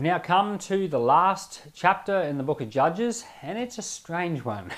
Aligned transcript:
We've 0.00 0.06
now 0.06 0.18
come 0.18 0.56
to 0.60 0.88
the 0.88 0.98
last 0.98 1.60
chapter 1.74 2.22
in 2.22 2.38
the 2.38 2.42
book 2.42 2.62
of 2.62 2.70
Judges, 2.70 3.26
and 3.42 3.58
it's 3.58 3.76
a 3.76 3.82
strange 3.82 4.42
one. 4.42 4.70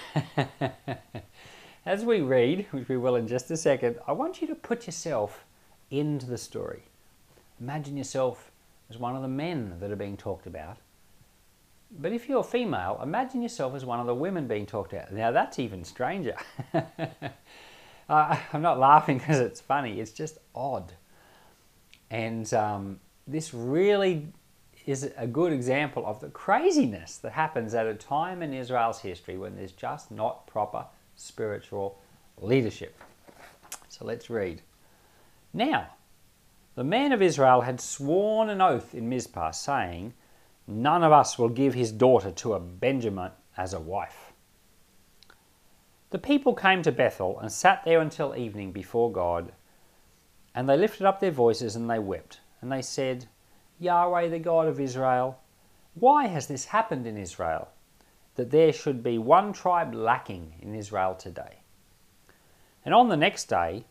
As 1.87 2.04
we 2.04 2.22
read, 2.22 2.67
which 2.72 2.88
we 2.88 2.97
will 2.97 3.15
in 3.15 3.29
just 3.29 3.48
a 3.53 3.56
second, 3.56 4.01
I 4.08 4.11
want 4.11 4.40
you 4.40 4.48
to 4.48 4.56
put 4.56 4.87
yourself 4.87 5.44
into 5.93 6.26
the 6.26 6.37
story. 6.37 6.83
Imagine 7.61 7.97
yourself 7.97 8.51
as 8.90 8.98
one 8.98 9.15
of 9.15 9.22
the 9.22 9.29
men 9.29 9.76
that 9.79 9.93
are 9.93 9.97
being 9.97 10.16
talked 10.16 10.48
about. 10.48 10.79
But 11.93 12.11
if 12.12 12.29
you're 12.29 12.43
female, 12.43 12.98
imagine 13.01 13.43
yourself 13.43 13.76
as 13.76 13.84
one 13.84 14.01
of 14.01 14.07
the 14.07 14.16
women 14.16 14.48
being 14.48 14.66
talked 14.66 14.93
about. 14.93 15.12
Now 15.12 15.30
that's 15.30 15.61
even 15.61 15.84
stranger. 15.84 16.34
uh, 16.75 18.37
I'm 18.52 18.62
not 18.62 18.80
laughing 18.80 19.19
because 19.19 19.39
it's 19.39 19.61
funny, 19.61 20.01
it's 20.01 20.11
just 20.11 20.39
odd. 20.52 20.95
And 22.11 22.52
um, 22.52 22.98
this 23.29 23.55
really 23.55 24.27
is 24.87 25.11
a 25.17 25.27
good 25.27 25.53
example 25.53 26.05
of 26.07 26.21
the 26.21 26.29
craziness 26.29 27.19
that 27.19 27.33
happens 27.33 27.75
at 27.75 27.87
a 27.87 27.95
time 27.95 28.43
in 28.43 28.53
Israel's 28.53 29.01
history 29.01 29.37
when 29.37 29.57
there's 29.57 29.73
just 29.73 30.11
not 30.11 30.47
proper 30.47 30.87
spiritual 31.17 31.99
leadership. 32.41 32.99
So 33.89 34.05
let's 34.05 34.31
read. 34.31 34.63
Now, 35.53 35.89
the 36.75 36.85
men 36.85 37.13
of 37.13 37.23
Israel 37.23 37.61
had 37.61 37.81
sworn 37.81 38.49
an 38.49 38.61
oath 38.61 38.95
in 38.95 39.09
Mizpah, 39.09 39.51
saying, 39.51 40.15
None 40.67 41.03
of 41.03 41.13
us 41.13 41.39
will 41.39 41.49
give 41.49 41.75
his 41.75 41.93
daughter 41.93 42.30
to 42.30 42.55
a 42.55 42.61
Benjamin 42.61 43.33
as 43.57 43.75
a 43.75 43.80
wife. 43.80 44.33
The 46.11 46.19
people 46.19 46.55
came 46.55 46.83
to 46.83 46.93
Bethel 46.93 47.39
and 47.41 47.51
sat 47.53 47.85
there 47.85 48.01
until 48.01 48.37
evening 48.37 48.73
before 48.73 49.13
God, 49.13 49.53
and 50.55 50.69
they 50.69 50.77
lifted 50.77 51.07
up 51.07 51.21
their 51.21 51.30
voices 51.30 51.77
and 51.77 51.89
they 51.89 51.99
wept, 51.99 52.41
and 52.61 52.71
they 52.71 52.83
said, 52.83 53.27
Yahweh, 53.83 54.29
the 54.29 54.38
God 54.38 54.69
of 54.69 54.80
Israel, 54.80 55.38
why 55.95 56.27
has 56.27 56.47
this 56.47 56.66
happened 56.66 57.07
in 57.07 57.19
Israel, 57.19 57.69
that 58.37 58.51
there 58.51 58.73
should 58.73 59.02
be 59.02 59.19
one 59.19 59.52
tribe 59.52 59.95
lacking 59.95 60.55
in 60.61 60.74
Israel 60.74 61.15
today? 61.15 61.59
And 62.85 62.95
on 62.95 63.09
the 63.09 63.16
next 63.16 63.49
day, 63.49 63.85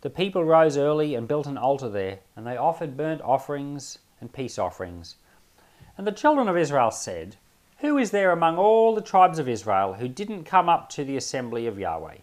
the 0.00 0.10
people 0.10 0.44
rose 0.44 0.76
early 0.76 1.14
and 1.14 1.28
built 1.28 1.46
an 1.46 1.58
altar 1.58 1.88
there, 1.88 2.20
and 2.34 2.46
they 2.46 2.56
offered 2.56 2.96
burnt 2.96 3.20
offerings 3.22 3.98
and 4.20 4.32
peace 4.32 4.58
offerings. 4.58 5.16
And 5.98 6.06
the 6.06 6.12
children 6.12 6.48
of 6.48 6.56
Israel 6.56 6.90
said, 6.90 7.36
Who 7.78 7.98
is 7.98 8.10
there 8.10 8.30
among 8.30 8.56
all 8.56 8.94
the 8.94 9.02
tribes 9.02 9.38
of 9.38 9.48
Israel 9.48 9.94
who 9.94 10.08
didn't 10.08 10.44
come 10.44 10.68
up 10.68 10.88
to 10.90 11.04
the 11.04 11.16
assembly 11.16 11.66
of 11.66 11.78
Yahweh? 11.78 12.18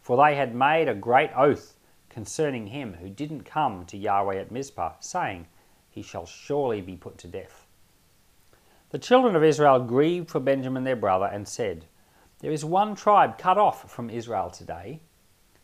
For 0.00 0.16
they 0.16 0.36
had 0.36 0.54
made 0.54 0.88
a 0.88 0.94
great 0.94 1.30
oath 1.36 1.76
concerning 2.08 2.68
him 2.68 2.94
who 2.94 3.08
didn't 3.08 3.44
come 3.44 3.84
to 3.86 3.96
Yahweh 3.96 4.36
at 4.36 4.50
Mizpah, 4.50 4.92
saying, 5.00 5.46
he 5.92 6.02
shall 6.02 6.26
surely 6.26 6.80
be 6.80 6.96
put 6.96 7.18
to 7.18 7.28
death. 7.28 7.66
The 8.90 8.98
children 8.98 9.36
of 9.36 9.44
Israel 9.44 9.78
grieved 9.78 10.30
for 10.30 10.40
Benjamin 10.40 10.84
their 10.84 10.96
brother 10.96 11.26
and 11.26 11.46
said, 11.46 11.84
There 12.40 12.50
is 12.50 12.64
one 12.64 12.94
tribe 12.94 13.38
cut 13.38 13.58
off 13.58 13.90
from 13.90 14.10
Israel 14.10 14.50
today. 14.50 15.00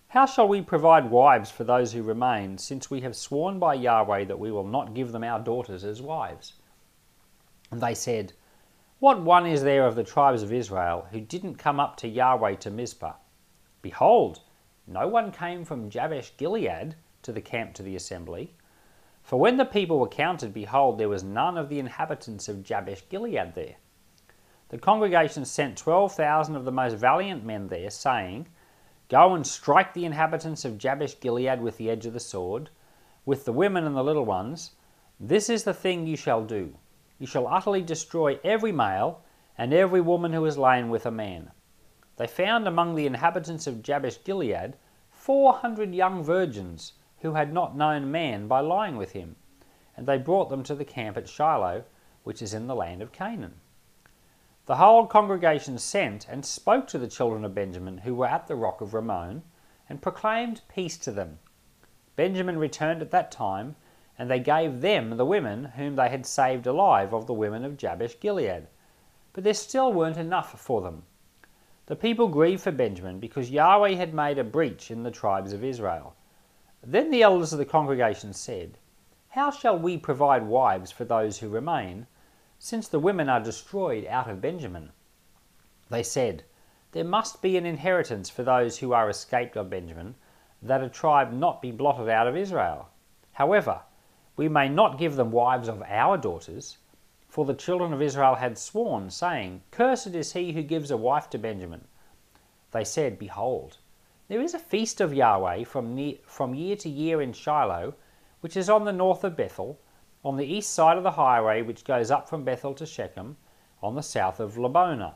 How 0.08 0.26
shall 0.26 0.46
we 0.46 0.62
provide 0.62 1.10
wives 1.10 1.50
for 1.50 1.64
those 1.64 1.92
who 1.92 2.02
remain, 2.02 2.58
since 2.58 2.90
we 2.90 3.00
have 3.00 3.16
sworn 3.16 3.58
by 3.58 3.74
Yahweh 3.74 4.24
that 4.24 4.38
we 4.38 4.52
will 4.52 4.66
not 4.66 4.94
give 4.94 5.12
them 5.12 5.24
our 5.24 5.40
daughters 5.40 5.82
as 5.82 6.00
wives? 6.00 6.54
And 7.70 7.80
they 7.80 7.94
said, 7.94 8.34
What 8.98 9.20
one 9.20 9.46
is 9.46 9.62
there 9.62 9.86
of 9.86 9.94
the 9.94 10.04
tribes 10.04 10.42
of 10.42 10.52
Israel 10.52 11.06
who 11.10 11.20
didn't 11.20 11.56
come 11.56 11.80
up 11.80 11.96
to 11.98 12.08
Yahweh 12.08 12.56
to 12.56 12.70
Mizpah? 12.70 13.14
Behold, 13.80 14.40
no 14.86 15.08
one 15.08 15.32
came 15.32 15.64
from 15.64 15.90
Jabesh 15.90 16.36
Gilead 16.36 16.94
to 17.22 17.32
the 17.32 17.40
camp 17.40 17.74
to 17.74 17.82
the 17.82 17.96
assembly. 17.96 18.54
For 19.28 19.38
when 19.38 19.58
the 19.58 19.66
people 19.66 19.98
were 19.98 20.08
counted, 20.08 20.54
behold, 20.54 20.96
there 20.96 21.10
was 21.10 21.22
none 21.22 21.58
of 21.58 21.68
the 21.68 21.78
inhabitants 21.78 22.48
of 22.48 22.62
Jabesh 22.62 23.10
Gilead 23.10 23.52
there. 23.54 23.74
The 24.70 24.78
congregation 24.78 25.44
sent 25.44 25.76
twelve 25.76 26.14
thousand 26.14 26.56
of 26.56 26.64
the 26.64 26.72
most 26.72 26.96
valiant 26.96 27.44
men 27.44 27.68
there, 27.68 27.90
saying, 27.90 28.48
Go 29.10 29.34
and 29.34 29.46
strike 29.46 29.92
the 29.92 30.06
inhabitants 30.06 30.64
of 30.64 30.78
Jabesh 30.78 31.20
Gilead 31.20 31.60
with 31.60 31.76
the 31.76 31.90
edge 31.90 32.06
of 32.06 32.14
the 32.14 32.20
sword, 32.20 32.70
with 33.26 33.44
the 33.44 33.52
women 33.52 33.84
and 33.84 33.94
the 33.94 34.02
little 34.02 34.24
ones. 34.24 34.70
This 35.20 35.50
is 35.50 35.64
the 35.64 35.74
thing 35.74 36.06
you 36.06 36.16
shall 36.16 36.42
do. 36.42 36.78
You 37.18 37.26
shall 37.26 37.48
utterly 37.48 37.82
destroy 37.82 38.40
every 38.42 38.72
male 38.72 39.20
and 39.58 39.74
every 39.74 40.00
woman 40.00 40.32
who 40.32 40.46
is 40.46 40.56
lain 40.56 40.88
with 40.88 41.04
a 41.04 41.10
man. 41.10 41.50
They 42.16 42.26
found 42.26 42.66
among 42.66 42.94
the 42.94 43.04
inhabitants 43.04 43.66
of 43.66 43.82
Jabesh 43.82 44.24
Gilead 44.24 44.78
four 45.10 45.52
hundred 45.52 45.94
young 45.94 46.24
virgins 46.24 46.94
who 47.20 47.34
had 47.34 47.52
not 47.52 47.76
known 47.76 48.10
man 48.10 48.46
by 48.46 48.60
lying 48.60 48.96
with 48.96 49.12
him. 49.12 49.36
And 49.96 50.06
they 50.06 50.18
brought 50.18 50.50
them 50.50 50.62
to 50.64 50.74
the 50.74 50.84
camp 50.84 51.16
at 51.16 51.28
Shiloh, 51.28 51.84
which 52.24 52.42
is 52.42 52.54
in 52.54 52.66
the 52.66 52.76
land 52.76 53.02
of 53.02 53.12
Canaan. 53.12 53.60
The 54.66 54.76
whole 54.76 55.06
congregation 55.06 55.78
sent 55.78 56.28
and 56.28 56.44
spoke 56.44 56.86
to 56.88 56.98
the 56.98 57.08
children 57.08 57.44
of 57.44 57.54
Benjamin 57.54 57.98
who 57.98 58.14
were 58.14 58.26
at 58.26 58.46
the 58.46 58.54
rock 58.54 58.80
of 58.80 58.92
Rimmon, 58.92 59.42
and 59.88 60.02
proclaimed 60.02 60.60
peace 60.68 60.98
to 60.98 61.10
them. 61.10 61.38
Benjamin 62.16 62.58
returned 62.58 63.00
at 63.00 63.10
that 63.12 63.32
time, 63.32 63.76
and 64.18 64.30
they 64.30 64.40
gave 64.40 64.80
them 64.80 65.16
the 65.16 65.24
women 65.24 65.64
whom 65.64 65.96
they 65.96 66.08
had 66.08 66.26
saved 66.26 66.66
alive 66.66 67.14
of 67.14 67.26
the 67.26 67.32
women 67.32 67.64
of 67.64 67.76
Jabesh 67.78 68.20
Gilead. 68.20 68.66
But 69.32 69.44
there 69.44 69.54
still 69.54 69.92
weren't 69.92 70.16
enough 70.16 70.60
for 70.60 70.82
them. 70.82 71.04
The 71.86 71.96
people 71.96 72.28
grieved 72.28 72.62
for 72.62 72.72
Benjamin 72.72 73.20
because 73.20 73.50
Yahweh 73.50 73.94
had 73.94 74.12
made 74.12 74.38
a 74.38 74.44
breach 74.44 74.90
in 74.90 75.02
the 75.02 75.10
tribes 75.10 75.54
of 75.54 75.64
Israel. 75.64 76.14
Then 76.82 77.10
the 77.10 77.22
elders 77.22 77.52
of 77.52 77.58
the 77.58 77.64
congregation 77.64 78.32
said, 78.32 78.78
How 79.30 79.50
shall 79.50 79.76
we 79.76 79.98
provide 79.98 80.46
wives 80.46 80.92
for 80.92 81.04
those 81.04 81.38
who 81.38 81.48
remain, 81.48 82.06
since 82.58 82.86
the 82.86 83.00
women 83.00 83.28
are 83.28 83.40
destroyed 83.40 84.06
out 84.06 84.30
of 84.30 84.40
Benjamin? 84.40 84.92
They 85.90 86.04
said, 86.04 86.44
There 86.92 87.04
must 87.04 87.42
be 87.42 87.56
an 87.56 87.66
inheritance 87.66 88.30
for 88.30 88.42
those 88.42 88.78
who 88.78 88.92
are 88.92 89.10
escaped 89.10 89.56
of 89.56 89.70
Benjamin, 89.70 90.14
that 90.62 90.82
a 90.82 90.88
tribe 90.88 91.32
not 91.32 91.60
be 91.60 91.72
blotted 91.72 92.08
out 92.08 92.28
of 92.28 92.36
Israel. 92.36 92.90
However, 93.32 93.82
we 94.36 94.48
may 94.48 94.68
not 94.68 94.98
give 94.98 95.16
them 95.16 95.32
wives 95.32 95.66
of 95.66 95.82
our 95.82 96.16
daughters, 96.16 96.78
for 97.28 97.44
the 97.44 97.54
children 97.54 97.92
of 97.92 98.00
Israel 98.00 98.36
had 98.36 98.56
sworn, 98.56 99.10
saying, 99.10 99.62
Cursed 99.72 100.14
is 100.14 100.32
he 100.32 100.52
who 100.52 100.62
gives 100.62 100.92
a 100.92 100.96
wife 100.96 101.28
to 101.30 101.38
Benjamin. 101.38 101.88
They 102.70 102.84
said, 102.84 103.18
Behold, 103.18 103.78
there 104.28 104.42
is 104.42 104.52
a 104.52 104.58
feast 104.58 105.00
of 105.00 105.14
Yahweh 105.14 105.64
from, 105.64 106.14
from 106.22 106.54
year 106.54 106.76
to 106.76 106.88
year 106.90 107.22
in 107.22 107.32
Shiloh, 107.32 107.94
which 108.40 108.58
is 108.58 108.68
on 108.68 108.84
the 108.84 108.92
north 108.92 109.24
of 109.24 109.34
Bethel, 109.34 109.80
on 110.22 110.36
the 110.36 110.44
east 110.44 110.74
side 110.74 110.98
of 110.98 111.02
the 111.02 111.12
highway 111.12 111.62
which 111.62 111.82
goes 111.82 112.10
up 112.10 112.28
from 112.28 112.44
Bethel 112.44 112.74
to 112.74 112.84
Shechem, 112.84 113.38
on 113.82 113.94
the 113.94 114.02
south 114.02 114.38
of 114.38 114.58
Lebonah. 114.58 115.14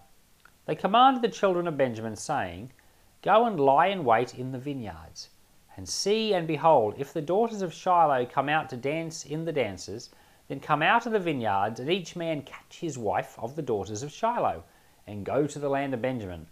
They 0.65 0.75
commanded 0.75 1.21
the 1.21 1.29
children 1.29 1.69
of 1.69 1.77
Benjamin, 1.77 2.17
saying, 2.17 2.73
Go 3.21 3.45
and 3.45 3.61
lie 3.61 3.89
in 3.89 4.03
wait 4.03 4.35
in 4.35 4.51
the 4.51 4.59
vineyards, 4.59 5.29
and 5.77 5.87
see 5.87 6.33
and 6.33 6.49
behold, 6.49 6.95
if 6.97 7.13
the 7.13 7.21
daughters 7.21 7.61
of 7.61 7.75
Shiloh 7.75 8.25
come 8.25 8.49
out 8.49 8.71
to 8.71 8.79
dance 8.79 9.27
in 9.27 9.45
the 9.45 9.53
dances, 9.53 10.09
then 10.49 10.59
come 10.59 10.81
out 10.81 11.05
of 11.05 11.13
the 11.13 11.21
vineyards, 11.21 11.79
and 11.79 11.91
each 11.91 12.17
man 12.17 12.41
catch 12.41 12.79
his 12.81 12.97
wife 12.97 13.39
of 13.39 13.57
the 13.57 13.63
daughters 13.63 14.03
of 14.03 14.11
Shiloh, 14.11 14.65
and 15.07 15.27
go 15.27 15.47
to 15.47 15.59
the 15.59 15.69
land 15.69 15.93
of 15.93 16.01
Benjamin 16.01 16.47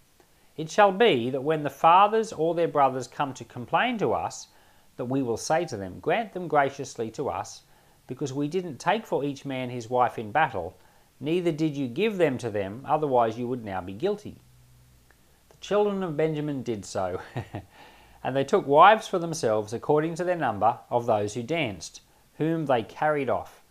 it 0.60 0.70
shall 0.70 0.92
be 0.92 1.30
that 1.30 1.42
when 1.42 1.62
the 1.62 1.70
fathers 1.70 2.34
or 2.34 2.54
their 2.54 2.68
brothers 2.68 3.08
come 3.08 3.32
to 3.32 3.44
complain 3.46 3.96
to 3.96 4.12
us, 4.12 4.48
that 4.98 5.06
we 5.06 5.22
will 5.22 5.38
say 5.38 5.64
to 5.64 5.74
them, 5.74 5.98
Grant 6.00 6.34
them 6.34 6.48
graciously 6.48 7.10
to 7.12 7.30
us, 7.30 7.62
because 8.06 8.34
we 8.34 8.46
didn't 8.46 8.76
take 8.76 9.06
for 9.06 9.24
each 9.24 9.46
man 9.46 9.70
his 9.70 9.88
wife 9.88 10.18
in 10.18 10.32
battle, 10.32 10.76
neither 11.18 11.50
did 11.50 11.78
you 11.78 11.88
give 11.88 12.18
them 12.18 12.36
to 12.36 12.50
them, 12.50 12.84
otherwise 12.86 13.38
you 13.38 13.48
would 13.48 13.64
now 13.64 13.80
be 13.80 13.94
guilty. 13.94 14.36
The 15.48 15.56
children 15.62 16.02
of 16.02 16.18
Benjamin 16.18 16.62
did 16.62 16.84
so, 16.84 17.22
and 18.22 18.36
they 18.36 18.44
took 18.44 18.66
wives 18.66 19.08
for 19.08 19.18
themselves 19.18 19.72
according 19.72 20.14
to 20.16 20.24
their 20.24 20.36
number 20.36 20.78
of 20.90 21.06
those 21.06 21.32
who 21.32 21.42
danced, 21.42 22.02
whom 22.34 22.66
they 22.66 22.82
carried 22.82 23.30
off. 23.30 23.62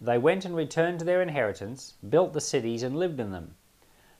They 0.00 0.18
went 0.18 0.44
and 0.44 0.56
returned 0.56 0.98
to 0.98 1.04
their 1.04 1.22
inheritance, 1.22 1.94
built 2.08 2.32
the 2.32 2.40
cities, 2.40 2.82
and 2.82 2.96
lived 2.96 3.20
in 3.20 3.30
them. 3.30 3.54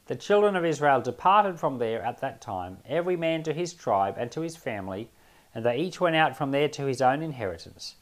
The 0.07 0.17
children 0.17 0.57
of 0.57 0.65
Israel 0.65 1.01
departed 1.01 1.61
from 1.61 1.79
there 1.79 2.03
at 2.03 2.21
that 2.21 2.41
time, 2.41 2.79
every 2.87 3.17
man 3.17 3.45
to 3.45 3.53
his 3.53 3.73
tribe 3.73 4.17
and 4.19 4.33
to 4.33 4.41
his 4.41 4.57
family, 4.57 5.11
and 5.55 5.65
they 5.65 5.77
each 5.77 6.01
went 6.01 6.17
out 6.17 6.37
from 6.37 6.51
there 6.51 6.69
to 6.71 6.87
his 6.87 7.01
own 7.01 7.23
inheritance. 7.23 7.97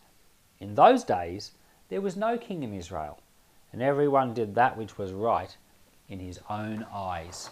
In 0.58 0.74
those 0.74 1.04
days 1.04 1.52
there 1.88 2.00
was 2.00 2.16
no 2.16 2.38
king 2.38 2.62
in 2.62 2.72
Israel, 2.72 3.20
and 3.72 3.82
every 3.82 4.08
one 4.08 4.32
did 4.32 4.54
that 4.54 4.78
which 4.78 4.96
was 4.96 5.12
right 5.12 5.54
in 6.08 6.20
his 6.20 6.40
own 6.48 6.86
eyes. 6.92 7.50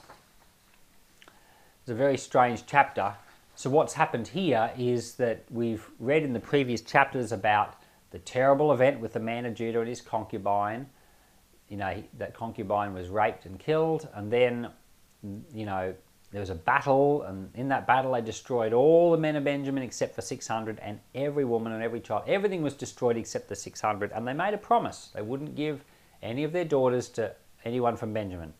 It's 1.82 1.90
a 1.90 1.94
very 1.94 2.16
strange 2.16 2.64
chapter. 2.66 3.14
So, 3.54 3.70
what's 3.70 3.94
happened 3.94 4.28
here 4.28 4.70
is 4.78 5.14
that 5.14 5.44
we've 5.50 5.90
read 5.98 6.22
in 6.22 6.32
the 6.32 6.40
previous 6.40 6.80
chapters 6.80 7.32
about 7.32 7.74
the 8.10 8.18
terrible 8.18 8.72
event 8.72 9.00
with 9.00 9.12
the 9.12 9.20
man 9.20 9.44
of 9.44 9.54
Judah 9.54 9.80
and 9.80 9.88
his 9.88 10.00
concubine 10.00 10.86
you 11.68 11.76
know, 11.76 12.02
that 12.18 12.34
concubine 12.34 12.94
was 12.94 13.08
raped 13.08 13.46
and 13.46 13.58
killed, 13.58 14.08
and 14.14 14.30
then, 14.30 14.70
you 15.52 15.66
know, 15.66 15.94
there 16.30 16.40
was 16.40 16.50
a 16.50 16.54
battle, 16.54 17.22
and 17.22 17.50
in 17.54 17.68
that 17.68 17.86
battle 17.86 18.12
they 18.12 18.20
destroyed 18.20 18.72
all 18.72 19.10
the 19.12 19.18
men 19.18 19.36
of 19.36 19.44
Benjamin 19.44 19.82
except 19.82 20.14
for 20.14 20.20
600, 20.22 20.78
and 20.80 21.00
every 21.14 21.44
woman 21.44 21.72
and 21.72 21.82
every 21.82 22.00
child. 22.00 22.24
Everything 22.26 22.62
was 22.62 22.74
destroyed 22.74 23.16
except 23.16 23.48
the 23.48 23.56
600, 23.56 24.12
and 24.12 24.26
they 24.26 24.34
made 24.34 24.54
a 24.54 24.58
promise. 24.58 25.10
They 25.14 25.22
wouldn't 25.22 25.54
give 25.54 25.84
any 26.22 26.44
of 26.44 26.52
their 26.52 26.64
daughters 26.64 27.08
to 27.10 27.34
anyone 27.64 27.96
from 27.96 28.12
Benjamin. 28.12 28.52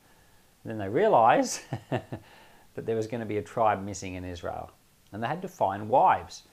And 0.65 0.71
then 0.71 0.79
they 0.79 0.89
realized 0.89 1.61
that 1.91 2.87
there 2.87 2.97
was 2.97 3.07
going 3.07 3.21
to 3.21 3.27
be 3.27 3.39
a 3.39 3.43
tribe 3.43 3.85
missing 3.85 4.15
in 4.15 4.25
Israel, 4.25 4.71
and 5.13 5.23
they 5.23 5.27
had 5.27 5.43
to 5.43 5.49
find 5.49 5.89
wives. 5.89 6.45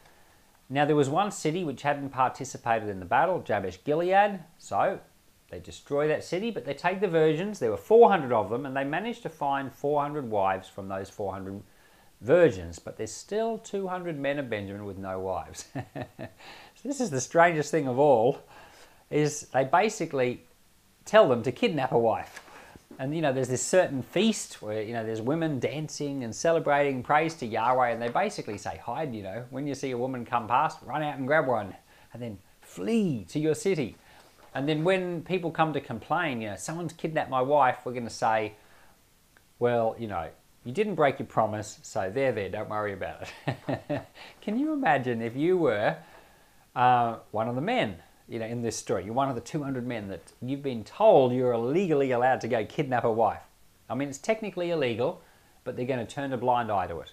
Now, 0.70 0.84
there 0.86 0.96
was 0.96 1.10
one 1.10 1.32
city 1.32 1.64
which 1.64 1.84
hadn't 1.84 2.10
participated 2.10 2.90
in 2.90 3.00
the 3.00 3.06
battle, 3.06 3.40
Jabesh 3.42 3.84
Gilead, 3.84 4.40
so 4.58 5.00
they 5.50 5.60
destroy 5.60 6.08
that 6.08 6.24
city, 6.24 6.52
but 6.52 6.66
they 6.66 6.74
take 6.74 7.00
the 7.00 7.08
virgins. 7.08 7.60
There 7.60 7.72
were 7.72 7.78
400 7.78 8.34
of 8.34 8.50
them, 8.50 8.66
and 8.66 8.76
they 8.76 8.84
managed 8.84 9.24
to 9.24 9.30
find 9.30 9.72
400 9.72 10.30
wives 10.30 10.68
from 10.68 10.88
those 10.88 11.10
400 11.10 11.62
virgins, 12.22 12.80
but 12.80 12.98
there's 12.98 13.12
still 13.12 13.58
200 13.60 14.18
men 14.20 14.40
of 14.40 14.50
Benjamin 14.50 14.86
with 14.86 14.98
no 14.98 15.20
wives. 15.20 15.66
so 15.74 16.18
this 16.84 17.00
is 17.00 17.10
the 17.10 17.22
strangest 17.22 17.72
thing 17.72 17.88
of 17.88 18.00
all, 18.00 18.40
is 19.12 19.42
they 19.54 19.64
basically 19.64 20.42
tell 21.06 21.30
them 21.30 21.44
to 21.44 21.52
kidnap 21.52 21.92
a 21.92 22.00
wife. 22.00 22.42
And 22.98 23.16
you 23.16 23.22
know, 23.22 23.34
there's 23.34 23.50
this 23.50 23.62
certain 23.62 24.02
feast 24.02 24.62
where 24.62 24.82
you 24.82 24.94
know 24.94 25.06
there's 25.06 25.22
women 25.22 25.60
dancing 25.60 26.24
and 26.24 26.34
celebrating 26.34 27.04
praise 27.04 27.34
to 27.36 27.46
Yahweh, 27.46 27.90
and 27.90 28.02
they 28.02 28.10
basically 28.10 28.58
say, 28.58 28.78
hide. 28.78 29.14
You 29.14 29.24
know, 29.24 29.46
when 29.50 29.68
you 29.68 29.76
see 29.76 29.92
a 29.92 29.98
woman 29.98 30.26
come 30.26 30.48
past, 30.48 30.80
run 30.86 31.04
out 31.04 31.18
and 31.18 31.28
grab 31.28 31.48
one, 31.48 31.76
and 32.14 32.22
then 32.22 32.38
flee 32.62 33.26
to 33.30 33.40
your 33.40 33.56
city. 33.56 33.98
And 34.56 34.70
then 34.70 34.86
when 34.86 35.22
people 35.22 35.52
come 35.52 35.74
to 35.74 35.82
complain, 35.82 36.42
you 36.42 36.50
know, 36.50 36.56
someone's 36.56 36.94
kidnapped 36.94 37.30
my 37.30 37.42
wife, 37.42 37.80
we're 37.84 37.92
going 37.92 38.06
to 38.06 38.10
say, 38.10 38.54
well, 39.60 39.98
you 40.00 40.08
know, 40.08 40.30
you 40.64 40.72
didn't 40.72 40.96
break 40.96 41.20
your 41.20 41.28
promise, 41.28 41.78
so 41.84 42.10
there, 42.10 42.32
there, 42.32 42.50
don't 42.50 42.70
worry 42.70 42.94
about 42.94 43.28
it. 43.46 44.02
Can 44.42 44.58
you 44.58 44.72
imagine 44.72 45.22
if 45.22 45.36
you 45.36 45.58
were 45.58 45.98
uh, 46.74 47.18
one 47.32 47.50
of 47.50 47.56
the 47.56 47.62
men, 47.62 47.98
you 48.30 48.40
know, 48.40 48.46
in 48.46 48.62
this 48.62 48.78
story? 48.78 49.04
You're 49.04 49.14
one 49.14 49.28
of 49.28 49.36
the 49.36 49.42
200 49.42 49.86
men 49.86 50.08
that 50.08 50.32
you've 50.42 50.64
been 50.64 50.86
told 50.86 51.34
you're 51.34 51.58
legally 51.58 52.12
allowed 52.12 52.40
to 52.42 52.48
go 52.48 52.66
kidnap 52.66 53.04
a 53.04 53.12
wife. 53.12 53.44
I 53.90 53.96
mean, 53.96 54.08
it's 54.08 54.18
technically 54.18 54.72
illegal, 54.72 55.22
but 55.66 55.76
they're 55.76 55.86
going 55.86 56.06
to 56.06 56.12
turn 56.12 56.32
a 56.32 56.38
blind 56.38 56.72
eye 56.72 56.88
to 56.88 57.02
it. 57.02 57.12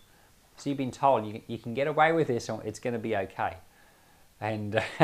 So 0.57 0.71
you've 0.71 0.79
been 0.79 0.93
told 0.93 1.27
you, 1.27 1.43
you 1.49 1.59
can 1.59 1.75
get 1.75 1.89
away 1.89 2.13
with 2.13 2.29
this, 2.29 2.49
or 2.49 2.63
it's 2.65 2.79
going 2.79 2.95
to 2.95 3.01
be 3.01 3.17
okay. 3.17 3.57
And 4.43 4.83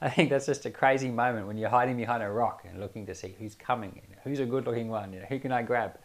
I 0.00 0.08
think 0.10 0.30
that's 0.30 0.46
just 0.46 0.64
a 0.66 0.70
crazy 0.70 1.10
moment 1.10 1.48
when 1.48 1.58
you're 1.58 1.68
hiding 1.68 1.96
behind 1.96 2.22
a 2.22 2.30
rock 2.30 2.64
and 2.64 2.78
looking 2.78 3.04
to 3.06 3.14
see 3.14 3.34
who's 3.36 3.56
coming, 3.56 3.90
you 3.96 4.14
know, 4.14 4.20
who's 4.22 4.38
a 4.38 4.46
good 4.46 4.66
looking 4.66 4.88
one, 4.88 5.12
you 5.12 5.18
know, 5.18 5.26
who 5.28 5.40
can 5.40 5.50
I 5.50 5.62
grab. 5.62 5.98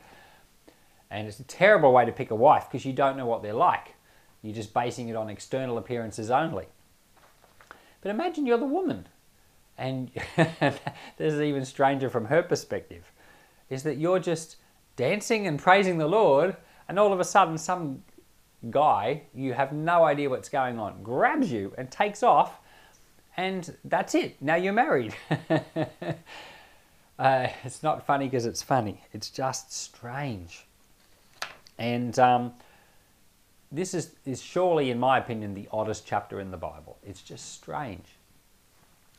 And 1.12 1.28
it's 1.28 1.40
a 1.40 1.44
terrible 1.44 1.94
way 1.94 2.04
to 2.06 2.12
pick 2.12 2.32
a 2.32 2.36
wife 2.36 2.66
because 2.68 2.84
you 2.84 2.94
don't 2.94 3.16
know 3.16 3.28
what 3.28 3.44
they're 3.44 3.54
like. 3.54 3.94
You're 4.42 4.56
just 4.56 4.74
basing 4.74 5.08
it 5.08 5.16
on 5.16 5.30
external 5.30 5.78
appearances 5.78 6.32
only. 6.32 6.66
But 8.02 8.10
imagine 8.10 8.48
you're 8.48 8.58
the 8.58 8.66
woman. 8.66 9.08
And 9.78 10.10
this 10.36 10.80
is 11.20 11.40
even 11.40 11.64
stranger 11.64 12.10
from 12.10 12.26
her 12.26 12.42
perspective, 12.42 13.12
is 13.70 13.84
that 13.84 13.98
you're 13.98 14.20
just 14.20 14.56
dancing 14.96 15.46
and 15.46 15.60
praising 15.60 16.00
the 16.00 16.08
Lord, 16.08 16.58
and 16.90 16.98
all 16.98 17.14
of 17.14 17.20
a 17.20 17.24
sudden 17.24 17.60
some 17.60 18.02
guy, 18.70 19.24
you 19.34 19.54
have 19.54 19.72
no 19.72 20.04
idea 20.04 20.30
what's 20.30 20.50
going 20.50 20.80
on, 20.80 21.04
grabs 21.04 21.52
you 21.52 21.74
and 21.78 21.90
takes 21.92 22.24
off, 22.24 22.60
and 23.36 23.76
that's 23.86 24.16
it. 24.16 24.42
Now 24.42 24.56
you're 24.56 24.74
married. 24.74 25.16
uh, 27.20 27.48
it's 27.64 27.84
not 27.84 28.06
funny 28.06 28.26
because 28.26 28.46
it's 28.46 28.64
funny, 28.64 29.04
it's 29.14 29.30
just 29.30 29.72
strange. 29.72 30.66
And 31.78 32.18
um, 32.18 32.54
this 33.72 33.94
is, 33.94 34.16
is 34.26 34.42
surely, 34.42 34.90
in 34.90 35.00
my 35.00 35.18
opinion, 35.18 35.54
the 35.54 35.68
oddest 35.72 36.06
chapter 36.06 36.40
in 36.40 36.52
the 36.52 36.58
Bible. 36.58 36.98
It's 37.04 37.22
just 37.22 37.54
strange. 37.54 38.06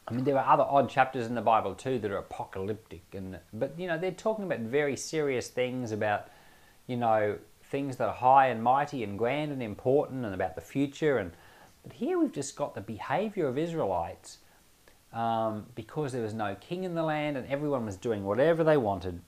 I 0.08 0.14
mean, 0.14 0.25
there 0.25 0.38
are 0.38 0.52
other 0.52 0.64
odd 0.64 0.88
chapters 0.88 1.26
in 1.26 1.35
the 1.35 1.43
Bible 1.43 1.75
too 1.75 1.99
that 1.99 2.11
are 2.11 2.17
apocalyptic, 2.17 3.02
and 3.12 3.38
but 3.52 3.79
you 3.79 3.87
know 3.87 3.99
they're 3.99 4.11
talking 4.11 4.46
about 4.46 4.61
very 4.61 4.96
serious 4.96 5.49
things 5.49 5.93
about, 5.93 6.29
you 6.87 6.96
know, 6.96 7.37
things 7.70 7.96
that 7.96 8.08
are 8.08 8.14
high 8.14 8.48
and 8.48 8.62
mighty 8.62 9.02
and 9.02 9.18
grand 9.18 9.52
and 9.52 9.62
important 9.62 10.24
and 10.24 10.34
about 10.34 10.54
the 10.54 10.60
future. 10.60 11.18
And 11.18 11.32
but 11.82 11.92
here 11.92 12.18
we've 12.18 12.32
just 12.32 12.56
got 12.56 12.74
the 12.74 12.80
behavior 12.80 13.46
of 13.46 13.58
Israelites 13.58 14.38
um, 15.12 15.66
because 15.74 16.12
there 16.12 16.22
was 16.22 16.34
no 16.34 16.54
king 16.56 16.84
in 16.84 16.94
the 16.94 17.02
land 17.02 17.36
and 17.36 17.46
everyone 17.48 17.86
was 17.86 17.96
doing 17.96 18.24
whatever 18.24 18.64
they 18.64 18.76
wanted. 18.76 19.20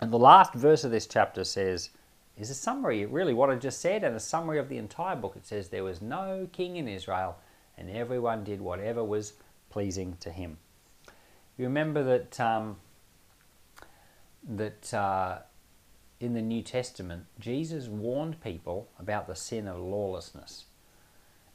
And 0.00 0.12
the 0.12 0.18
last 0.18 0.54
verse 0.54 0.84
of 0.84 0.90
this 0.90 1.06
chapter 1.06 1.44
says, 1.44 1.90
is 2.38 2.50
a 2.50 2.54
summary, 2.54 3.04
really, 3.04 3.34
what 3.34 3.50
I 3.50 3.56
just 3.56 3.80
said, 3.80 4.04
and 4.04 4.14
a 4.14 4.20
summary 4.20 4.58
of 4.58 4.68
the 4.68 4.78
entire 4.78 5.16
book. 5.16 5.34
It 5.36 5.46
says, 5.46 5.68
There 5.68 5.82
was 5.82 6.00
no 6.00 6.48
king 6.52 6.76
in 6.76 6.86
Israel, 6.86 7.36
and 7.76 7.90
everyone 7.90 8.44
did 8.44 8.60
whatever 8.60 9.02
was 9.02 9.32
pleasing 9.70 10.16
to 10.20 10.30
him. 10.30 10.56
You 11.56 11.64
remember 11.64 12.04
that 12.04 12.38
um, 12.38 12.76
that 14.48 14.94
uh, 14.94 15.38
in 16.20 16.34
the 16.34 16.42
New 16.42 16.62
Testament, 16.62 17.26
Jesus 17.38 17.86
warned 17.86 18.42
people 18.42 18.88
about 18.98 19.26
the 19.26 19.36
sin 19.36 19.68
of 19.68 19.78
lawlessness. 19.78 20.64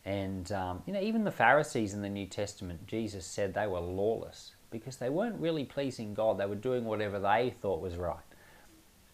And, 0.05 0.51
um, 0.51 0.83
you 0.85 0.93
know, 0.93 1.01
even 1.01 1.23
the 1.23 1.31
Pharisees 1.31 1.93
in 1.93 2.01
the 2.01 2.09
New 2.09 2.25
Testament, 2.25 2.87
Jesus 2.87 3.25
said 3.25 3.53
they 3.53 3.67
were 3.67 3.79
lawless 3.79 4.51
because 4.71 4.97
they 4.97 5.09
weren't 5.09 5.39
really 5.39 5.65
pleasing 5.65 6.13
God. 6.13 6.37
They 6.37 6.45
were 6.45 6.55
doing 6.55 6.85
whatever 6.85 7.19
they 7.19 7.53
thought 7.61 7.81
was 7.81 7.95
right. 7.95 8.17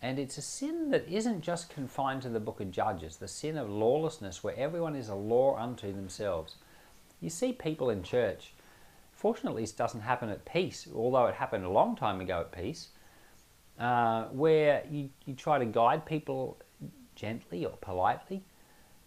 And 0.01 0.17
it's 0.17 0.37
a 0.37 0.41
sin 0.41 0.91
that 0.91 1.07
isn't 1.09 1.41
just 1.41 1.69
confined 1.69 2.21
to 2.21 2.29
the 2.29 2.39
book 2.39 2.61
of 2.61 2.71
Judges, 2.71 3.17
the 3.17 3.27
sin 3.27 3.57
of 3.57 3.69
lawlessness, 3.69 4.43
where 4.43 4.57
everyone 4.57 4.95
is 4.95 5.09
a 5.09 5.15
law 5.15 5.57
unto 5.57 5.91
themselves. 5.91 6.55
You 7.19 7.29
see 7.29 7.51
people 7.51 7.89
in 7.89 8.01
church. 8.01 8.53
Fortunately, 9.11 9.63
this 9.63 9.73
doesn't 9.73 10.01
happen 10.01 10.29
at 10.29 10.45
peace, 10.45 10.87
although 10.95 11.25
it 11.25 11.35
happened 11.35 11.65
a 11.65 11.69
long 11.69 11.97
time 11.97 12.21
ago 12.21 12.39
at 12.39 12.53
peace 12.53 12.89
uh, 13.79 14.25
where 14.25 14.83
you, 14.89 15.09
you 15.25 15.33
try 15.33 15.57
to 15.57 15.65
guide 15.65 16.05
people 16.05 16.57
gently 17.15 17.65
or 17.65 17.77
politely, 17.81 18.43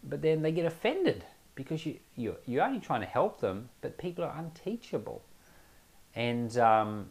but 0.04 0.22
then 0.22 0.42
they 0.42 0.52
get 0.52 0.64
offended 0.64 1.24
because 1.54 1.84
you, 1.84 1.98
you, 2.16 2.36
you're 2.46 2.64
only 2.64 2.80
trying 2.80 3.00
to 3.00 3.06
help 3.06 3.40
them, 3.40 3.68
but 3.80 3.98
people 3.98 4.24
are 4.24 4.34
unteachable. 4.38 5.22
And, 6.14 6.56
um, 6.58 7.10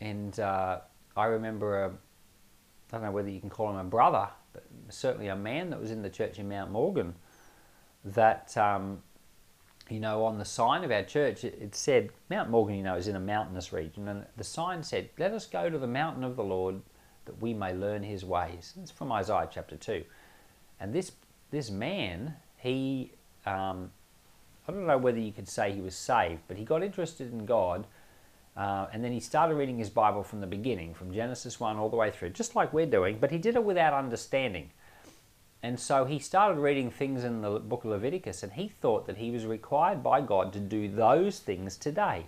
and 0.00 0.38
uh, 0.38 0.80
I 1.16 1.24
remember, 1.26 1.84
a, 1.84 1.88
I 1.88 1.92
don't 2.92 3.02
know 3.02 3.10
whether 3.10 3.30
you 3.30 3.40
can 3.40 3.50
call 3.50 3.70
him 3.70 3.76
a 3.76 3.84
brother, 3.84 4.28
but 4.52 4.64
certainly 4.90 5.28
a 5.28 5.36
man 5.36 5.70
that 5.70 5.80
was 5.80 5.90
in 5.90 6.02
the 6.02 6.10
church 6.10 6.38
in 6.38 6.48
Mount 6.48 6.70
Morgan 6.70 7.14
that 8.04 8.56
um, 8.58 9.02
you 9.90 10.00
know, 10.00 10.24
on 10.24 10.38
the 10.38 10.44
sign 10.44 10.82
of 10.82 10.90
our 10.90 11.02
church, 11.02 11.44
it, 11.44 11.74
said, 11.74 12.10
Mount 12.30 12.50
Morgan, 12.50 12.76
you 12.76 12.82
know, 12.82 12.96
is 12.96 13.08
in 13.08 13.16
a 13.16 13.20
mountainous 13.20 13.72
region, 13.72 14.08
and 14.08 14.24
the 14.36 14.44
sign 14.44 14.82
said, 14.82 15.10
Let 15.18 15.32
us 15.32 15.46
go 15.46 15.68
to 15.68 15.78
the 15.78 15.86
mountain 15.86 16.24
of 16.24 16.36
the 16.36 16.44
Lord 16.44 16.80
that 17.26 17.40
we 17.40 17.54
may 17.54 17.74
learn 17.74 18.02
his 18.02 18.24
ways. 18.24 18.74
It's 18.80 18.90
from 18.90 19.12
Isaiah 19.12 19.48
chapter 19.50 19.76
2. 19.76 20.02
And 20.80 20.92
this, 20.92 21.12
this 21.50 21.70
man, 21.70 22.34
he, 22.56 23.12
um, 23.46 23.90
I 24.66 24.72
don't 24.72 24.86
know 24.86 24.98
whether 24.98 25.18
you 25.18 25.32
could 25.32 25.48
say 25.48 25.72
he 25.72 25.80
was 25.80 25.94
saved, 25.94 26.40
but 26.48 26.56
he 26.56 26.64
got 26.64 26.82
interested 26.82 27.32
in 27.32 27.44
God, 27.44 27.86
uh, 28.56 28.86
and 28.92 29.04
then 29.04 29.12
he 29.12 29.20
started 29.20 29.54
reading 29.54 29.78
his 29.78 29.90
Bible 29.90 30.22
from 30.22 30.40
the 30.40 30.46
beginning, 30.46 30.94
from 30.94 31.12
Genesis 31.12 31.58
1 31.58 31.76
all 31.76 31.88
the 31.90 31.96
way 31.96 32.10
through, 32.10 32.30
just 32.30 32.54
like 32.54 32.72
we're 32.72 32.86
doing, 32.86 33.18
but 33.20 33.30
he 33.30 33.38
did 33.38 33.56
it 33.56 33.64
without 33.64 33.92
understanding. 33.92 34.70
And 35.64 35.80
so 35.80 36.04
he 36.04 36.18
started 36.18 36.60
reading 36.60 36.90
things 36.90 37.24
in 37.24 37.40
the 37.40 37.58
book 37.58 37.84
of 37.84 37.90
Leviticus 37.92 38.42
and 38.42 38.52
he 38.52 38.68
thought 38.68 39.06
that 39.06 39.16
he 39.16 39.30
was 39.30 39.46
required 39.46 40.02
by 40.02 40.20
God 40.20 40.52
to 40.52 40.60
do 40.60 40.90
those 40.90 41.38
things 41.38 41.78
today. 41.78 42.26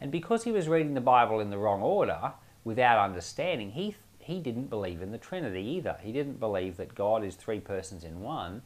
And 0.00 0.12
because 0.12 0.44
he 0.44 0.52
was 0.52 0.68
reading 0.68 0.94
the 0.94 1.00
Bible 1.00 1.40
in 1.40 1.50
the 1.50 1.58
wrong 1.58 1.82
order, 1.82 2.34
without 2.62 3.04
understanding, 3.04 3.72
he, 3.72 3.96
he 4.20 4.38
didn't 4.38 4.70
believe 4.70 5.02
in 5.02 5.10
the 5.10 5.18
Trinity 5.18 5.60
either. 5.60 5.96
He 6.00 6.12
didn't 6.12 6.38
believe 6.38 6.76
that 6.76 6.94
God 6.94 7.24
is 7.24 7.34
three 7.34 7.58
persons 7.58 8.04
in 8.04 8.20
one. 8.20 8.62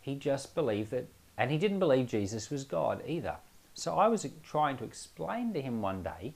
He 0.00 0.14
just 0.14 0.54
believed 0.54 0.90
that, 0.92 1.08
and 1.36 1.50
he 1.50 1.58
didn't 1.58 1.80
believe 1.80 2.06
Jesus 2.06 2.48
was 2.48 2.64
God 2.64 3.02
either. 3.06 3.36
So 3.74 3.98
I 3.98 4.08
was 4.08 4.26
trying 4.42 4.78
to 4.78 4.84
explain 4.84 5.52
to 5.52 5.60
him 5.60 5.82
one 5.82 6.02
day 6.02 6.32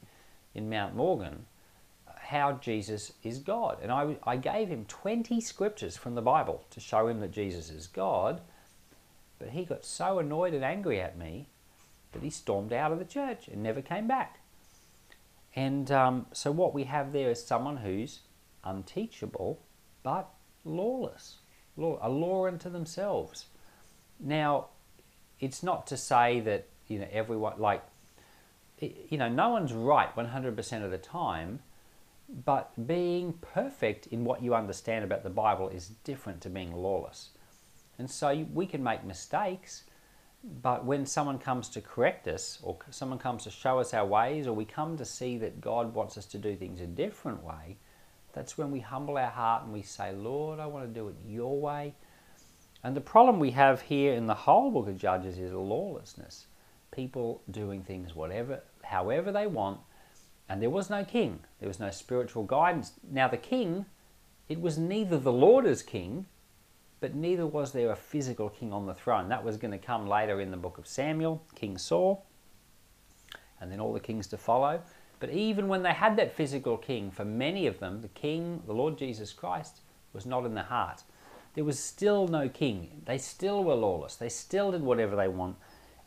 in 0.54 0.68
Mount 0.68 0.94
Morgan 0.94 1.46
how 2.24 2.52
Jesus 2.52 3.12
is 3.22 3.38
God. 3.38 3.78
And 3.82 3.92
I, 3.92 4.16
I 4.24 4.36
gave 4.36 4.68
him 4.68 4.84
20 4.86 5.40
scriptures 5.40 5.96
from 5.96 6.14
the 6.14 6.22
Bible 6.22 6.64
to 6.70 6.80
show 6.80 7.08
him 7.08 7.20
that 7.20 7.30
Jesus 7.30 7.70
is 7.70 7.86
God. 7.86 8.40
But 9.38 9.50
he 9.50 9.64
got 9.64 9.84
so 9.84 10.18
annoyed 10.18 10.54
and 10.54 10.64
angry 10.64 11.00
at 11.00 11.18
me 11.18 11.48
that 12.12 12.22
he 12.22 12.30
stormed 12.30 12.72
out 12.72 12.92
of 12.92 12.98
the 12.98 13.04
church 13.04 13.48
and 13.48 13.62
never 13.62 13.82
came 13.82 14.06
back. 14.06 14.40
And 15.56 15.90
um, 15.90 16.26
so, 16.32 16.50
what 16.50 16.74
we 16.74 16.84
have 16.84 17.12
there 17.12 17.30
is 17.30 17.44
someone 17.44 17.78
who's 17.78 18.20
unteachable 18.64 19.60
but 20.02 20.28
lawless, 20.64 21.36
law, 21.76 21.98
a 22.02 22.08
law 22.08 22.46
unto 22.46 22.68
themselves. 22.68 23.46
Now, 24.18 24.66
it's 25.40 25.62
not 25.62 25.86
to 25.88 25.96
say 25.96 26.40
that 26.40 26.66
you 26.88 26.98
know 26.98 27.08
everyone 27.12 27.58
like 27.58 27.82
you 28.80 29.18
know 29.18 29.28
no 29.28 29.50
one's 29.50 29.72
right 29.72 30.14
100% 30.14 30.84
of 30.84 30.90
the 30.90 30.98
time 30.98 31.60
but 32.28 32.72
being 32.86 33.34
perfect 33.34 34.06
in 34.08 34.24
what 34.24 34.42
you 34.42 34.54
understand 34.54 35.04
about 35.04 35.22
the 35.22 35.30
Bible 35.30 35.68
is 35.68 35.88
different 36.04 36.40
to 36.42 36.50
being 36.50 36.72
lawless. 36.74 37.30
And 37.98 38.10
so 38.10 38.46
we 38.52 38.66
can 38.66 38.82
make 38.82 39.04
mistakes, 39.04 39.84
But 40.62 40.84
when 40.84 41.06
someone 41.06 41.38
comes 41.38 41.68
to 41.70 41.80
correct 41.80 42.28
us, 42.28 42.58
or 42.62 42.76
someone 42.90 43.18
comes 43.18 43.44
to 43.44 43.50
show 43.50 43.78
us 43.78 43.94
our 43.94 44.04
ways, 44.04 44.46
or 44.46 44.52
we 44.52 44.66
come 44.66 44.96
to 44.98 45.04
see 45.04 45.38
that 45.38 45.60
God 45.60 45.94
wants 45.94 46.18
us 46.18 46.26
to 46.26 46.38
do 46.38 46.54
things 46.54 46.80
a 46.80 46.86
different 46.86 47.42
way, 47.42 47.78
that's 48.34 48.58
when 48.58 48.70
we 48.70 48.80
humble 48.80 49.16
our 49.16 49.30
heart 49.30 49.64
and 49.64 49.72
we 49.72 49.82
say, 49.82 50.12
Lord, 50.12 50.60
I 50.60 50.66
want 50.66 50.86
to 50.86 51.00
do 51.00 51.08
it 51.08 51.14
your 51.26 51.58
way. 51.58 51.94
And 52.82 52.94
the 52.94 53.00
problem 53.00 53.38
we 53.38 53.52
have 53.52 53.80
here 53.80 54.12
in 54.12 54.26
the 54.26 54.34
whole 54.34 54.70
book 54.70 54.88
of 54.88 54.98
Judges 54.98 55.38
is 55.38 55.52
lawlessness. 55.52 56.46
People 56.90 57.40
doing 57.50 57.82
things 57.82 58.14
whatever, 58.14 58.60
however 58.82 59.32
they 59.32 59.46
want, 59.46 59.80
and 60.48 60.60
there 60.60 60.70
was 60.70 60.90
no 60.90 61.04
king. 61.04 61.40
There 61.60 61.68
was 61.68 61.80
no 61.80 61.90
spiritual 61.90 62.44
guidance. 62.44 62.92
Now 63.10 63.28
the 63.28 63.36
king, 63.36 63.86
it 64.48 64.60
was 64.60 64.76
neither 64.76 65.18
the 65.18 65.32
Lord 65.32 65.66
as 65.66 65.82
king, 65.82 66.26
but 67.00 67.14
neither 67.14 67.46
was 67.46 67.72
there 67.72 67.90
a 67.90 67.96
physical 67.96 68.48
king 68.48 68.72
on 68.72 68.86
the 68.86 68.94
throne. 68.94 69.28
That 69.28 69.44
was 69.44 69.56
going 69.56 69.72
to 69.72 69.78
come 69.78 70.06
later 70.06 70.40
in 70.40 70.50
the 70.50 70.56
book 70.56 70.78
of 70.78 70.86
Samuel, 70.86 71.42
King 71.54 71.78
Saul, 71.78 72.24
and 73.60 73.70
then 73.70 73.80
all 73.80 73.92
the 73.92 74.00
kings 74.00 74.26
to 74.28 74.38
follow. 74.38 74.80
But 75.20 75.30
even 75.30 75.68
when 75.68 75.82
they 75.82 75.92
had 75.92 76.16
that 76.16 76.34
physical 76.34 76.76
king, 76.76 77.10
for 77.10 77.24
many 77.24 77.66
of 77.66 77.78
them, 77.78 78.02
the 78.02 78.08
king, 78.08 78.62
the 78.66 78.74
Lord 78.74 78.98
Jesus 78.98 79.32
Christ, 79.32 79.80
was 80.12 80.26
not 80.26 80.44
in 80.44 80.54
the 80.54 80.62
heart. 80.62 81.02
There 81.54 81.64
was 81.64 81.78
still 81.78 82.28
no 82.28 82.48
king. 82.48 83.02
They 83.06 83.18
still 83.18 83.64
were 83.64 83.74
lawless. 83.74 84.16
They 84.16 84.28
still 84.28 84.72
did 84.72 84.82
whatever 84.82 85.16
they 85.16 85.28
want. 85.28 85.56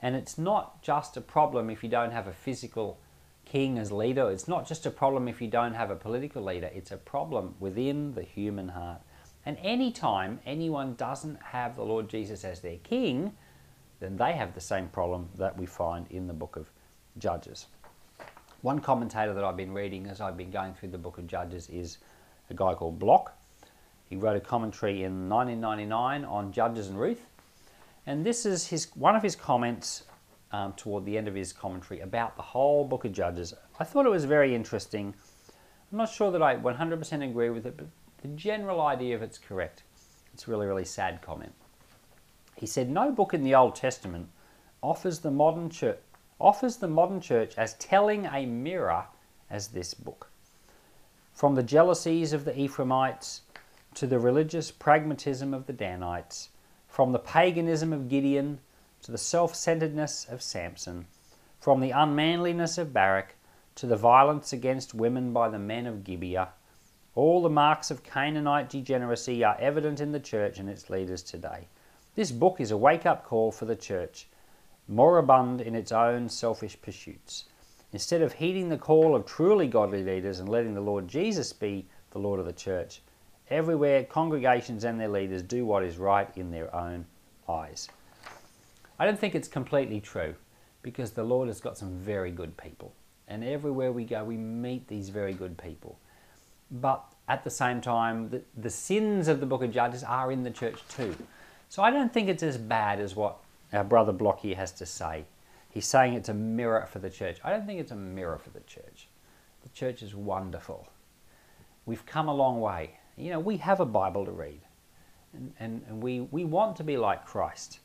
And 0.02 0.16
it's 0.16 0.38
not 0.38 0.84
just 0.84 1.18
a 1.18 1.22
problem 1.22 1.70
if 1.70 1.84
you 1.84 1.90
don't 1.90 2.12
have 2.12 2.28
a 2.28 2.34
physical 2.34 3.00
king 3.48 3.80
as 3.80 3.92
leader. 3.92 4.30
It's 4.30 4.48
not 4.48 4.68
just 4.68 4.86
a 4.86 4.92
problem 4.92 5.28
if 5.28 5.42
you 5.42 5.48
don't 5.48 5.74
have 5.74 5.90
a 5.90 5.96
political 5.96 6.44
leader. 6.44 6.70
It's 6.74 6.92
a 6.92 6.98
problem 6.98 7.56
within 7.60 8.14
the 8.14 8.24
human 8.24 8.70
heart. 8.70 9.02
And 9.46 9.58
anytime 9.64 10.40
anyone 10.46 10.96
doesn't 10.96 11.42
have 11.42 11.76
the 11.76 11.84
Lord 11.84 12.10
Jesus 12.10 12.44
as 12.44 12.60
their 12.60 12.78
king, 12.78 13.34
then 14.00 14.18
they 14.18 14.34
have 14.34 14.54
the 14.54 14.62
same 14.62 14.90
problem 14.90 15.30
that 15.38 15.58
we 15.58 15.66
find 15.66 16.06
in 16.10 16.28
the 16.28 16.34
book 16.34 16.58
of 16.58 16.70
Judges. 17.18 17.68
One 18.62 18.80
commentator 18.80 19.34
that 19.34 19.44
I've 19.44 19.58
been 19.58 19.74
reading 19.74 20.08
as 20.08 20.20
I've 20.20 20.36
been 20.36 20.52
going 20.52 20.74
through 20.74 20.90
the 20.90 20.98
book 20.98 21.18
of 21.18 21.28
Judges 21.28 21.70
is 21.70 22.00
a 22.50 22.54
guy 22.54 22.74
called 22.74 23.00
Block. 23.00 23.38
He 24.10 24.16
wrote 24.16 24.36
a 24.36 24.42
commentary 24.42 25.04
in 25.04 25.30
1999 25.30 26.26
on 26.26 26.52
Judges 26.52 26.88
and 26.88 27.00
Ruth. 27.00 27.26
And 28.06 28.26
this 28.26 28.46
is 28.46 28.68
his 28.68 28.88
one 28.96 29.16
of 29.16 29.24
his 29.24 29.36
comments 29.36 30.04
um, 30.52 30.74
toward 30.74 31.06
the 31.06 31.18
end 31.18 31.28
of 31.28 31.36
his 31.36 31.54
commentary 31.54 32.00
about 32.00 32.36
the 32.36 32.42
whole 32.42 32.86
book 32.86 33.06
of 33.06 33.12
Judges. 33.12 33.54
I 33.80 33.84
thought 33.84 34.06
it 34.06 34.10
was 34.10 34.26
very 34.26 34.56
interesting. 34.56 35.14
I'm 35.92 35.98
not 35.98 36.10
sure 36.10 36.32
that 36.32 36.42
I 36.42 36.56
100% 36.56 37.30
agree 37.30 37.50
with 37.50 37.66
it, 37.66 37.78
but 37.78 37.88
the 38.22 38.30
general 38.30 38.82
idea 38.82 39.16
of 39.16 39.22
it's 39.22 39.38
correct. 39.38 39.84
It's 40.34 40.48
really, 40.48 40.68
really 40.68 40.86
sad 40.86 41.22
comment. 41.22 41.54
He 42.56 42.66
said, 42.66 42.90
No 42.90 43.12
book 43.12 43.34
in 43.34 43.44
the 43.44 43.56
Old 43.56 43.76
Testament 43.76 44.30
offers 44.82 45.20
the 45.20 45.32
modern 45.32 45.70
church 45.70 45.98
offers 46.40 46.78
the 46.78 46.88
modern 46.88 47.20
church 47.20 47.58
as 47.58 47.74
telling 47.76 48.26
a 48.26 48.46
mirror 48.46 49.06
as 49.50 49.70
this 49.70 49.94
book. 49.94 50.30
From 51.34 51.56
the 51.56 51.64
jealousies 51.64 52.34
of 52.34 52.46
the 52.46 52.58
Ephraimites 52.60 53.42
to 53.96 54.08
the 54.08 54.20
religious 54.20 54.72
pragmatism 54.72 55.54
of 55.54 55.66
the 55.66 55.74
Danites, 55.74 56.50
from 56.88 57.12
the 57.12 57.20
paganism 57.20 57.94
of 57.94 58.10
Gideon 58.10 58.60
to 59.08 59.14
the 59.14 59.18
self 59.18 59.56
centeredness 59.56 60.26
of 60.26 60.42
Samson, 60.42 61.08
from 61.62 61.80
the 61.80 61.92
unmanliness 61.92 62.78
of 62.78 62.92
Barak 62.92 63.36
to 63.76 63.88
the 63.88 63.96
violence 63.96 64.52
against 64.52 64.94
women 64.94 65.32
by 65.32 65.48
the 65.48 65.58
men 65.58 65.88
of 65.88 66.04
Gibeah, 66.04 66.50
all 67.16 67.42
the 67.42 67.50
marks 67.50 67.90
of 67.90 68.04
Canaanite 68.04 68.70
degeneracy 68.70 69.46
are 69.46 69.56
evident 69.62 70.02
in 70.02 70.12
the 70.12 70.20
church 70.20 70.60
and 70.60 70.70
its 70.70 70.90
leaders 70.90 71.24
today. 71.24 71.70
This 72.16 72.34
book 72.34 72.60
is 72.60 72.72
a 72.72 72.76
wake 72.76 73.06
up 73.06 73.24
call 73.24 73.50
for 73.50 73.64
the 73.64 73.78
church, 73.78 74.28
moribund 74.90 75.62
in 75.62 75.74
its 75.74 75.94
own 75.94 76.28
selfish 76.28 76.76
pursuits. 76.82 77.46
Instead 77.94 78.22
of 78.22 78.34
heeding 78.34 78.68
the 78.68 78.78
call 78.78 79.16
of 79.16 79.26
truly 79.26 79.68
godly 79.68 80.04
leaders 80.04 80.42
and 80.42 80.50
letting 80.50 80.74
the 80.74 80.82
Lord 80.82 81.08
Jesus 81.08 81.54
be 81.54 81.88
the 82.12 82.20
Lord 82.20 82.42
of 82.42 82.46
the 82.46 82.52
church, 82.52 83.02
everywhere 83.50 84.04
congregations 84.04 84.84
and 84.84 85.00
their 85.00 85.08
leaders 85.08 85.44
do 85.44 85.66
what 85.66 85.86
is 85.86 85.98
right 85.98 86.30
in 86.36 86.52
their 86.52 86.76
own 86.76 87.06
eyes. 87.48 87.88
I 89.00 89.06
don't 89.06 89.20
think 89.20 89.36
it's 89.36 89.48
completely 89.48 90.00
true 90.00 90.36
because 90.82 91.12
the 91.12 91.24
Lord 91.24 91.48
has 91.48 91.62
got 91.62 91.78
some 91.78 91.98
very 91.98 92.32
good 92.32 92.58
people. 92.58 92.94
And 93.28 93.44
everywhere 93.44 93.92
we 93.92 94.06
go, 94.06 94.24
we 94.24 94.38
meet 94.38 94.88
these 94.88 95.10
very 95.10 95.34
good 95.34 95.58
people. 95.58 96.00
But 96.72 97.04
at 97.28 97.44
the 97.44 97.50
same 97.50 97.82
time, 97.82 98.30
the, 98.30 98.42
the 98.56 98.70
sins 98.70 99.28
of 99.28 99.40
the 99.40 99.46
book 99.46 99.64
of 99.64 99.72
Judges 99.72 100.04
are 100.04 100.32
in 100.32 100.44
the 100.44 100.52
church 100.52 100.80
too. 100.90 101.16
So 101.70 101.84
I 101.84 101.92
don't 101.92 102.14
think 102.14 102.30
it's 102.30 102.44
as 102.44 102.58
bad 102.58 103.00
as 103.00 103.16
what 103.16 103.38
our 103.74 103.84
brother 103.84 104.14
Blocky 104.14 104.54
has 104.54 104.72
to 104.74 104.86
say. 104.86 105.26
He's 105.70 105.86
saying 105.86 106.14
it's 106.14 106.30
a 106.30 106.34
mirror 106.34 106.88
for 106.90 107.00
the 107.00 107.10
church. 107.10 107.40
I 107.44 107.52
don't 107.52 107.66
think 107.66 107.80
it's 107.80 107.92
a 107.92 107.96
mirror 107.96 108.38
for 108.38 108.50
the 108.52 108.62
church. 108.62 109.08
The 109.64 109.70
church 109.70 110.02
is 110.02 110.16
wonderful. 110.16 110.88
We've 111.86 112.06
come 112.06 112.30
a 112.30 112.34
long 112.34 112.62
way. 112.62 112.92
You 113.18 113.32
know, 113.32 113.40
we 113.40 113.58
have 113.58 113.80
a 113.80 113.86
Bible 113.86 114.26
to 114.26 114.32
read, 114.32 114.62
and, 115.34 115.54
and, 115.60 115.84
and 115.88 116.02
we, 116.02 116.22
we 116.22 116.46
want 116.46 116.78
to 116.78 116.84
be 116.84 116.98
like 116.98 117.26
Christ. 117.26 117.80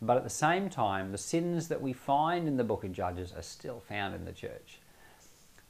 But 0.00 0.16
at 0.16 0.24
the 0.24 0.30
same 0.30 0.70
time, 0.70 1.10
the 1.10 1.18
sins 1.18 1.68
that 1.68 1.82
we 1.82 1.92
find 1.92 2.46
in 2.46 2.56
the 2.56 2.64
book 2.64 2.84
of 2.84 2.92
Judges 2.92 3.32
are 3.36 3.42
still 3.42 3.80
found 3.80 4.14
in 4.14 4.24
the 4.24 4.32
church. 4.32 4.78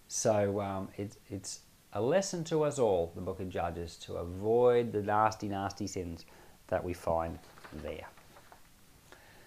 So 0.07 0.61
um, 0.61 0.89
it, 0.97 1.17
it's 1.31 1.61
a 1.93 2.03
lesson 2.03 2.45
to 2.45 2.65
us 2.65 2.79
all, 2.79 3.13
the 3.15 3.21
book 3.23 3.41
of 3.41 3.49
Judges, 3.49 3.97
to 3.97 4.15
avoid 4.15 4.93
the 4.93 5.03
nasty, 5.03 5.49
nasty 5.49 5.87
sins 5.87 6.27
that 6.69 6.85
we 6.85 6.93
find 6.93 7.39
there. 7.83 8.07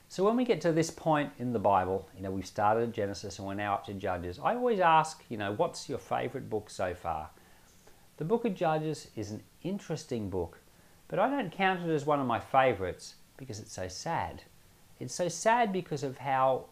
So 0.10 0.26
when 0.26 0.36
we 0.36 0.44
get 0.44 0.60
to 0.62 0.74
this 0.74 0.92
point 0.92 1.32
in 1.40 1.54
the 1.54 1.60
Bible, 1.60 2.10
you 2.18 2.24
know, 2.24 2.32
we've 2.32 2.46
started 2.46 2.92
Genesis 2.92 3.40
and 3.40 3.48
we're 3.48 3.54
now 3.54 3.76
up 3.76 3.86
to 3.86 3.94
Judges. 3.94 4.40
I 4.44 4.56
always 4.56 4.80
ask, 4.80 5.24
you 5.30 5.38
know, 5.38 5.54
what's 5.54 5.88
your 5.88 6.00
favorite 6.00 6.50
book 6.50 6.70
so 6.70 6.94
far? 6.94 7.30
The 8.18 8.26
book 8.26 8.44
of 8.44 8.54
Judges 8.54 9.08
is 9.16 9.32
an 9.32 9.42
interesting 9.64 10.30
book, 10.30 10.60
but 11.08 11.18
I 11.18 11.30
don't 11.30 11.52
count 11.52 11.88
it 11.88 11.94
as 11.94 12.06
one 12.06 12.20
of 12.20 12.28
my 12.28 12.40
favorites 12.40 13.16
because 13.38 13.60
it's 13.60 13.74
so 13.74 13.88
sad. 13.88 14.44
It's 15.02 15.14
so 15.14 15.28
sad 15.28 15.74
because 15.74 16.04
of 16.04 16.18
how 16.18 16.66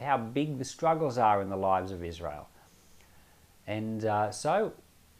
how 0.00 0.16
big 0.16 0.58
the 0.58 0.64
struggles 0.64 1.18
are 1.18 1.42
in 1.42 1.48
the 1.48 1.56
lives 1.56 1.92
of 1.92 2.02
Israel. 2.02 2.48
And 3.66 4.04
uh, 4.04 4.30
so 4.32 4.72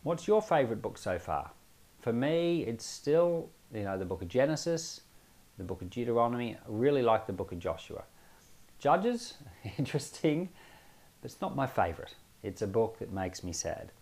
What's 0.03 0.27
your 0.27 0.43
favorite 0.43 0.83
book 0.83 0.99
so 0.99 1.17
far? 1.17 1.53
For 2.01 2.13
me, 2.13 2.63
it's 2.63 2.85
still, 2.85 3.51
you 3.73 3.85
know, 3.85 3.97
the 3.97 4.05
book 4.05 4.21
of 4.21 4.27
Genesis, 4.27 5.03
the 5.59 5.63
book 5.63 5.81
of 5.81 5.91
Deuteronomy. 5.91 6.57
I 6.57 6.59
really 6.67 7.03
like 7.03 7.29
the 7.29 7.33
book 7.33 7.53
of 7.53 7.61
Joshua. 7.61 8.03
Judges, 8.81 9.35
interesting, 9.79 10.49
but 11.21 11.31
it's 11.31 11.41
not 11.41 11.55
my 11.55 11.69
favorite. 11.69 12.17
It's 12.43 12.63
a 12.63 12.67
book 12.67 12.99
that 12.99 13.13
makes 13.13 13.45
me 13.45 13.53
sad. 13.53 13.93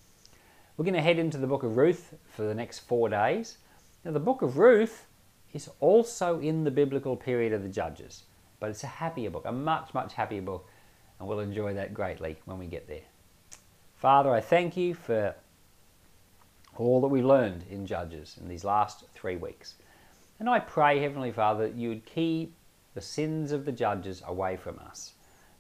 We're 0.78 0.86
going 0.86 0.94
to 0.94 1.02
head 1.02 1.18
into 1.18 1.36
the 1.36 1.46
book 1.46 1.64
of 1.64 1.76
Ruth 1.76 2.14
for 2.34 2.44
the 2.44 2.54
next 2.54 2.78
four 2.78 3.10
days. 3.10 3.58
Now, 4.02 4.12
the 4.12 4.20
book 4.20 4.40
of 4.40 4.56
Ruth 4.56 5.06
is 5.52 5.68
also 5.80 6.40
in 6.40 6.64
the 6.64 6.70
biblical 6.70 7.14
period 7.14 7.52
of 7.52 7.62
the 7.62 7.68
Judges, 7.68 8.22
but 8.60 8.70
it's 8.70 8.84
a 8.84 8.88
happier 8.88 9.30
book, 9.30 9.44
a 9.46 9.52
much, 9.52 9.92
much 9.94 10.12
happier 10.14 10.42
book, 10.42 10.68
and 11.18 11.28
we'll 11.28 11.40
enjoy 11.40 11.74
that 11.74 11.92
greatly 11.92 12.36
when 12.44 12.58
we 12.58 12.66
get 12.66 12.86
there. 12.86 13.02
Father, 13.96 14.30
I 14.30 14.40
thank 14.40 14.76
you 14.76 14.94
for 14.94 15.34
all 16.76 17.00
that 17.00 17.08
we've 17.08 17.24
learned 17.24 17.64
in 17.68 17.86
Judges 17.86 18.38
in 18.40 18.48
these 18.48 18.64
last 18.64 19.04
three 19.14 19.36
weeks. 19.36 19.74
And 20.38 20.48
I 20.48 20.60
pray, 20.60 21.00
Heavenly 21.00 21.32
Father, 21.32 21.66
that 21.66 21.74
you 21.74 21.90
would 21.90 22.06
keep 22.06 22.54
the 22.94 23.00
sins 23.00 23.52
of 23.52 23.64
the 23.64 23.72
judges 23.72 24.22
away 24.26 24.56
from 24.56 24.78
us. 24.78 25.12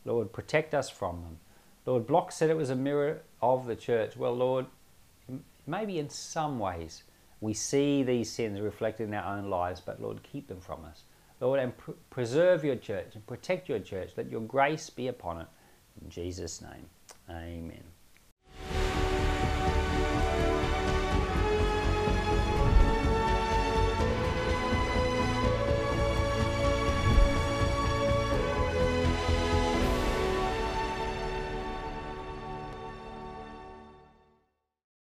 Lord, 0.04 0.32
protect 0.32 0.74
us 0.74 0.88
from 0.88 1.22
them. 1.22 1.38
Lord, 1.84 2.06
Block 2.06 2.32
said 2.32 2.50
it 2.50 2.56
was 2.56 2.70
a 2.70 2.76
mirror 2.76 3.20
of 3.42 3.66
the 3.66 3.76
church. 3.76 4.16
Well, 4.16 4.34
Lord, 4.34 4.66
maybe 5.66 5.98
in 5.98 6.08
some 6.08 6.58
ways 6.58 7.02
we 7.40 7.52
see 7.54 8.02
these 8.02 8.30
sins 8.30 8.60
reflected 8.60 9.08
in 9.08 9.14
our 9.14 9.36
own 9.36 9.50
lives, 9.50 9.80
but 9.80 10.00
Lord, 10.00 10.22
keep 10.22 10.48
them 10.48 10.60
from 10.60 10.84
us. 10.84 11.02
Lord, 11.40 11.60
and 11.60 11.76
pr- 11.76 11.92
preserve 12.10 12.64
your 12.64 12.76
church 12.76 13.14
and 13.14 13.26
protect 13.26 13.68
your 13.68 13.78
church. 13.78 14.12
Let 14.16 14.30
your 14.30 14.42
grace 14.42 14.90
be 14.90 15.08
upon 15.08 15.40
it. 15.40 15.46
In 16.02 16.10
Jesus' 16.10 16.62
name, 16.62 16.86
amen. 17.28 17.89